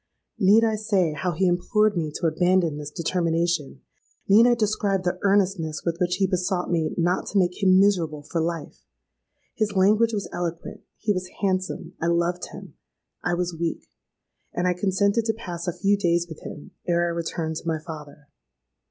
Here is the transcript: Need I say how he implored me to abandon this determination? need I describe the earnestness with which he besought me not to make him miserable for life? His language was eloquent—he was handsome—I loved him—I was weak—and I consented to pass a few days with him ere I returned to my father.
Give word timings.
Need 0.39 0.63
I 0.63 0.77
say 0.77 1.13
how 1.13 1.33
he 1.33 1.45
implored 1.45 1.95
me 1.95 2.11
to 2.15 2.25
abandon 2.25 2.79
this 2.79 2.89
determination? 2.89 3.81
need 4.27 4.47
I 4.47 4.55
describe 4.55 5.03
the 5.03 5.19
earnestness 5.21 5.83
with 5.85 5.99
which 6.01 6.15
he 6.15 6.25
besought 6.25 6.71
me 6.71 6.95
not 6.97 7.27
to 7.27 7.37
make 7.37 7.61
him 7.61 7.79
miserable 7.79 8.23
for 8.23 8.41
life? 8.41 8.79
His 9.53 9.75
language 9.75 10.11
was 10.11 10.27
eloquent—he 10.33 11.13
was 11.13 11.29
handsome—I 11.43 12.07
loved 12.07 12.47
him—I 12.47 13.35
was 13.35 13.53
weak—and 13.59 14.67
I 14.67 14.73
consented 14.73 15.25
to 15.25 15.33
pass 15.35 15.67
a 15.67 15.71
few 15.77 15.95
days 15.95 16.25
with 16.27 16.39
him 16.41 16.71
ere 16.87 17.03
I 17.05 17.09
returned 17.09 17.57
to 17.57 17.67
my 17.67 17.77
father. 17.77 18.25